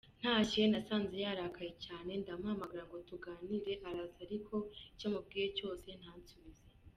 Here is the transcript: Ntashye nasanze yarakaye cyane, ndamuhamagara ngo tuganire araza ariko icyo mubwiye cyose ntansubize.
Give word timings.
Ntashye 0.19 0.61
nasanze 0.71 1.15
yarakaye 1.25 1.73
cyane, 1.85 2.11
ndamuhamagara 2.21 2.83
ngo 2.87 2.97
tuganire 3.09 3.73
araza 3.87 4.17
ariko 4.27 4.55
icyo 4.93 5.07
mubwiye 5.13 5.47
cyose 5.57 5.87
ntansubize. 6.01 6.63